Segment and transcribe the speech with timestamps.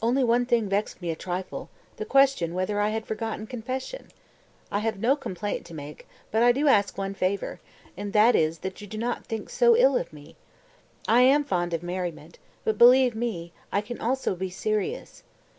[0.00, 0.08] 231.
[0.08, 1.68] "Only one thing vexed me a trifle,
[1.98, 4.08] the question whether I had forgotten confession.
[4.72, 7.60] I have no complaint to make, but I do ask one favor,
[7.94, 10.36] and that is that you do not think so ill of me!
[11.06, 15.22] I am fond of merriment, but, believe me, I can also be serious.